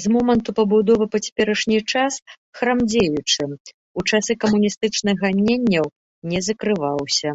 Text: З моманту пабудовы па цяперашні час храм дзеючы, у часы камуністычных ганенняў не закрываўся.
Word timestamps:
З 0.00 0.10
моманту 0.14 0.50
пабудовы 0.58 1.04
па 1.14 1.18
цяперашні 1.26 1.78
час 1.92 2.18
храм 2.60 2.82
дзеючы, 2.90 3.42
у 4.02 4.04
часы 4.08 4.32
камуністычных 4.44 5.14
ганенняў 5.24 5.86
не 6.34 6.40
закрываўся. 6.50 7.28